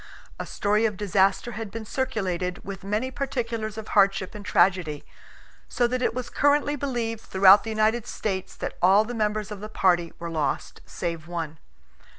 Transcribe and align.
A 0.39 0.47
story 0.47 0.87
of 0.87 0.97
disaster 0.97 1.51
had 1.51 1.69
been 1.69 1.85
circulated, 1.85 2.65
with 2.65 2.83
many 2.83 3.11
particulars 3.11 3.77
of 3.77 3.89
hardship 3.89 4.33
and 4.33 4.43
tragedy, 4.43 5.05
so 5.69 5.85
that 5.85 6.01
it 6.01 6.15
was 6.15 6.27
currently 6.31 6.75
believed 6.75 7.21
throughout 7.21 7.63
the 7.63 7.69
United 7.69 8.07
States 8.07 8.55
that 8.55 8.79
all 8.81 9.05
the 9.05 9.13
members 9.13 9.51
of 9.51 9.59
the 9.59 9.69
party 9.69 10.11
were 10.17 10.31
lost 10.31 10.81
save 10.87 11.27
one. 11.27 11.59